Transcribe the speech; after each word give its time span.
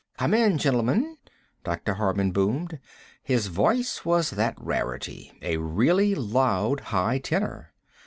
"Come 0.17 0.33
in, 0.33 0.57
gentlemen," 0.57 1.17
Dr. 1.63 1.93
Harman 1.93 2.31
boomed. 2.31 2.79
His 3.21 3.45
voice 3.45 4.03
was 4.03 4.31
that 4.31 4.55
rarity, 4.57 5.37
a 5.43 5.57
really 5.57 6.15
loud 6.15 6.79
high 6.79 7.19
tenor. 7.19 7.71